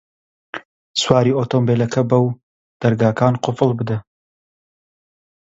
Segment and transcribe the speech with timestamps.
[0.99, 2.27] سواری ئۆتۆمبێلەکە بە و
[2.81, 3.97] دەرگاکان قوفڵ بدە.